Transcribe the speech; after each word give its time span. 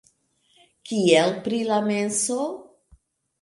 Kiel 0.91 1.33
pri 1.49 1.59
la 1.67 1.79
menso? 1.91 2.39